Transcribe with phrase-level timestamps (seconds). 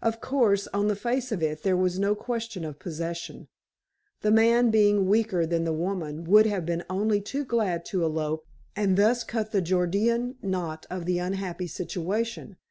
[0.00, 3.48] Of course, on the face of it, there was no question of possession.
[4.22, 8.46] The man being weaker than the woman would have been only too glad to elope,
[8.74, 12.56] and thus cut the Gordian knot of the unhappy situation.